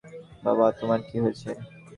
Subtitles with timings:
[0.43, 1.49] বাবা, তোমার কী হয়েছে?